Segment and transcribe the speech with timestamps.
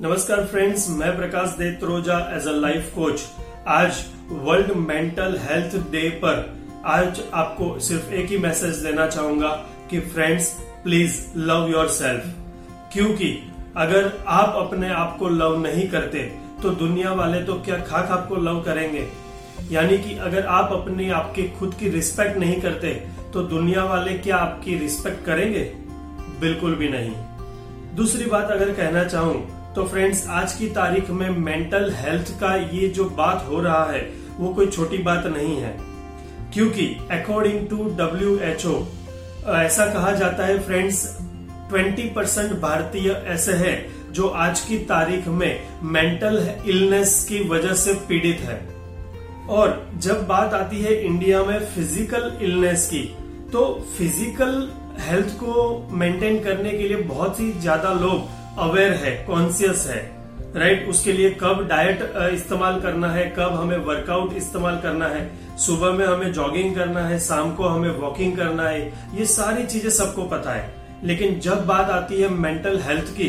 [0.00, 3.20] नमस्कार फ्रेंड्स, मैं प्रकाश दे Detroja as a life coach
[3.68, 9.48] आज वर्ल्ड मेंटल हेल्थ डे पर आज आपको सिर्फ़ एक ही मैसेज देना चाहूँगा
[9.90, 10.48] कि friends
[10.84, 12.24] please love yourself
[12.92, 16.18] क्योंकि अगर आप अपने आप को लव नहीं करते
[16.62, 19.08] तो दुनिया वाले तो क्या खाक आपको लव करेंगे?
[19.70, 22.94] यानी कि अगर आप अपने आपके खुद की रिस्पेक्ट नहीं करते
[23.32, 25.72] तो दुनिया वाले क्या आपकी रिस्पेक्ट करेंगे?
[26.40, 27.14] बिल्कुल भी नहीं।
[27.96, 32.88] दूसरी बात अगर कहना चाहूँ तो फ्रेंड्स आज की तारीख में मेंटल हेल्थ का ये
[32.88, 34.00] जो बात हो रहा है,
[34.38, 35.76] वो कोई छोटी बात नहीं है।
[36.54, 38.74] क्योंकि according to W H O
[39.52, 41.00] ऐसा कहा जाता है फ्रेंड्स
[41.70, 45.62] 20 परसेंट भारतीय ऐसे हैं जो आज की तारीख में
[45.92, 48.60] मेंटल इलनेस की वजह से पीड़ित है।
[49.50, 53.02] और जब बात आती है इंडिया में फ़िज़िकल इलनेस की
[53.52, 53.64] तो
[53.96, 54.68] फ़िज़िकल
[55.00, 60.00] हेल्थ को मेंटेन करने के लिए बहुत ही ज़्यादा लोग अवेयर है कॉन्सियस है
[60.56, 60.90] राइट right?
[60.90, 62.00] उसके लिए कब डाइट
[62.34, 67.18] इस्तेमाल करना है, कब हमें वर्कआउट इस्तेमाल करना है, सुबह में हमें जॉगिंग करना है,
[67.18, 70.70] शाम को हमें वॉकिंग करना है, ये सारी चीज़ें सबको पता है।
[71.04, 73.28] लेकिन जब बात आती है मेंटल हेल्थ की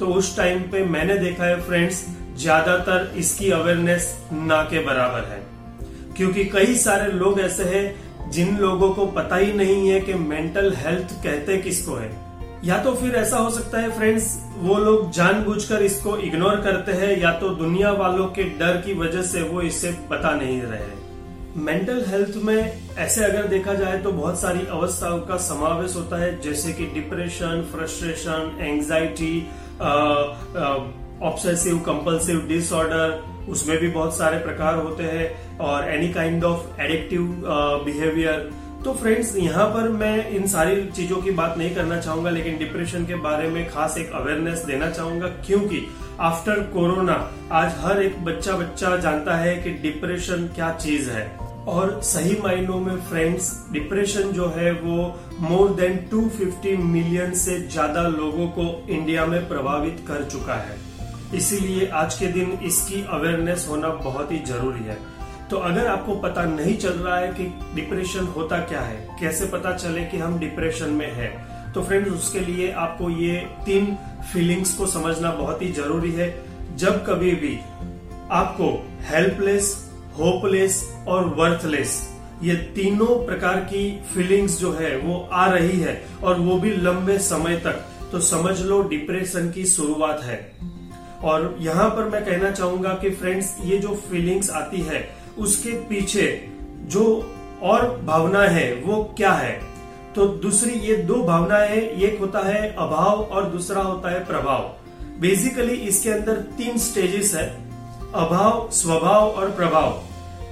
[0.00, 2.04] तो उस टाइम पे मैंने देखा है फ्रेंड्स
[2.36, 5.42] ज़्यादातर इसकी अवेयरनेस ना के बराबर है।
[6.16, 10.72] क्योंकि कई सारे लोग ऐसे हैं, जिन लोगों को पता ही नहीं है कि मेंटल
[10.76, 12.10] हेल्थ कहते किसको है।
[12.64, 14.26] या तो फिर ऐसा हो सकता है फ्रेंड्स
[14.58, 19.22] वो लोग जानबूझकर इसको इग्नोर करते हैं, या तो दुनिया वालों के डर की वजह
[19.22, 21.02] से वो इसे पता नहीं रहे
[21.64, 26.40] मेंटल हेल्थ में ऐसे अगर देखा जाए तो बहुत सारी अवस्थाओं का समावेश होता है,
[26.40, 29.38] जैसे कि depression frustration anxiety
[31.22, 37.22] obsessive compulsive disorder उसमें भी बहुत सारे प्रकार होते हैं, और any kind of addictive
[37.84, 38.50] behaviour
[38.84, 43.04] तो फ्रेंड्स यहाँ पर मैं इन सारी चीज़ों की बात नहीं करना चाहूँगा, लेकिन डिप्रेशन
[43.06, 45.80] के बारे में खास एक अवेयरनेस देना चाहूँगा, क्योंकि
[46.20, 47.14] आफ्टर कोरोना
[47.52, 51.26] आज हर एक बच्चा बच्चा जानता है कि डिप्रेशन क्या चीज़ है।
[51.66, 54.96] और सही मायनों में फ्रेंड्स डिप्रेशन जो है वो
[55.40, 60.78] मोर देन 250 मिलियन से ज़्यादा लोगों को इंडिया में प्रभावित कर चुका है।
[61.34, 64.98] इसीलिए आज के दिन इसकी अवेयरनेस होना बहुत ही ज़रूरी है।
[65.50, 67.44] तो अगर आपको पता नहीं चल रहा है कि
[67.74, 71.28] डिप्रेशन होता क्या है, कैसे पता चले कि हम डिप्रेशन में है
[71.72, 73.96] तो फ्रेंड्स उसके लिए आपको ये तीन
[74.32, 76.28] फीलिंग्स को समझना बहुत ही ज़रूरी है।
[76.76, 77.58] जब कभी भी
[78.30, 78.68] आपको
[79.02, 79.74] हेल्पलेस
[80.18, 81.96] होपलेस और वर्थलेस
[82.42, 87.18] ये तीनों प्रकार की फीलिंग्स जो है, वो आ रही है और वो भी लंबे
[87.18, 90.38] समय तक तो समझ लो डिप्रेशन की शुरुआत है।
[91.24, 95.02] और यहाँ पर मैं कहना चाहूँगा कि फ्रेंड्स ये जो फीलिंग्स आती है
[95.38, 96.48] उसके पीछे
[96.86, 99.60] जो और भावना है, वो क्या है?
[100.14, 104.74] तो दूसरी ये दो भावना है, एक होता है अभाव और दूसरा होता है प्रभाव।
[105.20, 107.64] बेसिकली इसके अंदर तीन स्टेजेस है,
[108.14, 110.02] अभाव, स्वभाव और प्रभाव।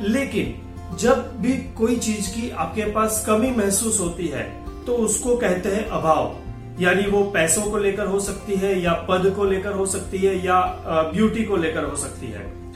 [0.00, 0.62] लेकिन,
[0.96, 5.88] जब भी कोई चीज़ की आपके पास कमी महसूस होती है तो उसको कहते हैं
[5.88, 6.36] अभाव।
[6.80, 10.46] यानी वो पैसों को लेकर हो सकती है, या पद को लेकर हो सकती है,
[10.46, 10.60] या
[11.14, 12.69] ब्यूटी को लेकर हो सकती है।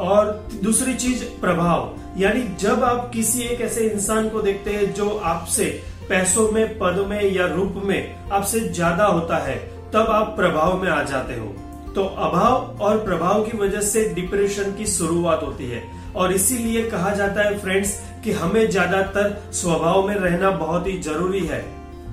[0.00, 5.08] और दूसरी चीज़ प्रभाव। यानी जब आप किसी एक ऐसे इंसान को देखते हैं जो
[5.08, 5.64] आपसे
[6.08, 9.56] पैसों में, पद में या रूप में आपसे ज़्यादा होता है,
[9.92, 11.46] तब आप प्रभाव में आ जाते हो।
[11.94, 15.82] तो अभाव और प्रभाव की वजह से डिप्रेशन की शुरुआत होती है।
[16.16, 21.46] और इसीलिए कहा जाता है, फ्रेंड्स, कि हमें ज़्यादातर स्वभाव में रहना बहुत ही ज़रूरी
[21.46, 21.60] है।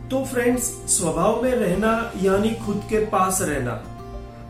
[0.09, 3.72] तो फ्रेंड्स, स्वभाव में रहना यानी खुद के पास रहना।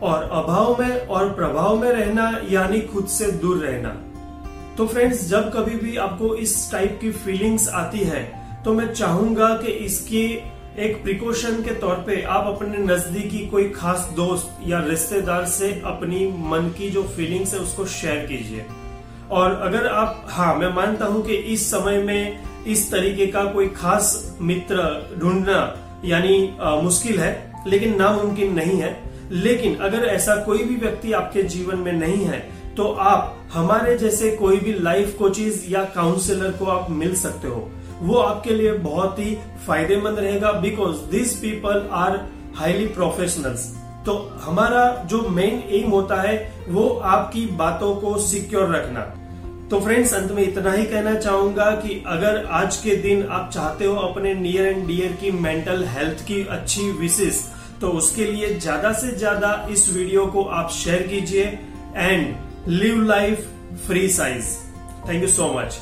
[0.02, 3.88] और अभाव में और प्रभाव में रहना, यानी खुद से दूर रहना।
[4.76, 8.22] तो फ्रेंड्स जब कभी भी आपको इस टाइप की फीलिंग्स आती है
[8.64, 10.24] तो मैं चाहूँगा कि इसकी
[10.78, 16.26] एक प्रिकॉशन के तौर पे आप अपने नजदीकी कोई खास दोस्त या रिश्तेदार से अपनी
[16.50, 18.64] मन की जो फीलिंग्स है उसको शेयर कीजिए।
[19.30, 23.68] और अगर आप हाँ मैं मानता हूँ कि इस समय में इस तरीके का कोई
[23.68, 24.76] खास मित्र
[25.20, 25.58] ढूंढना,
[26.04, 26.38] यानी
[26.82, 27.32] मुश्किल है,
[27.66, 28.92] लेकिन नामुमकिन नहीं है।
[29.32, 32.38] लेकिन अगर ऐसा कोई भी व्यक्ति आपके जीवन में नहीं है
[32.76, 37.68] तो आप हमारे जैसे कोई भी लाइफ कोचेज या काउंसलर को आप मिल सकते हो।
[38.00, 39.36] वो आपके लिए बहुत ही
[39.66, 42.18] फ़ायदेमंद रहेगा because this people are
[42.56, 43.66] highly professionals
[44.06, 46.36] तो हमारा जो मेन एम होता है,
[46.68, 49.00] वो आपकी बातों को सिक्योर रखना।
[49.70, 53.84] तो फ्रेंड्स अंत में इतना ही कहना चाहूँगा कि अगर आज के दिन आप चाहते
[53.84, 57.42] हो अपने नियर एंड डियर की मेंटल हेल्थ की अच्छी विशेष
[57.80, 61.44] तो उसके लिए ज़्यादा से ज़्यादा इस वीडियो को आप शेयर कीजिए
[61.96, 62.34] and
[62.68, 63.48] live life
[63.86, 64.56] free size
[65.08, 65.78] thank you so much